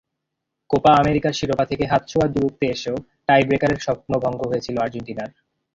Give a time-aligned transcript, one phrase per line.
[0.69, 2.95] Copa আমেরিকার শিরোপা থেকে হাতছোঁয়া দূরত্বে এসেও
[3.27, 5.29] টাইব্রেকারের স্বপ্নভঙ্গ হয়েছিল আর্জেন্টিনার।